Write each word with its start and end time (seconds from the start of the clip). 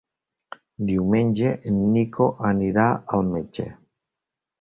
Diumenge 0.91 1.51
en 1.71 1.77
Nico 1.97 2.29
anirà 2.53 2.87
al 3.19 3.29
metge. 3.35 3.67